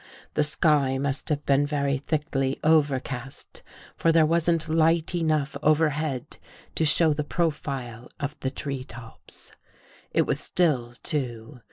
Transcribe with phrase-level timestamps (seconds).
[0.33, 3.61] The sky must have been very thickly over | cast,
[3.95, 6.39] for there wasn't light enough overhead
[6.73, 9.51] to | show the profile of the tree tops.
[10.11, 11.59] It was still, too.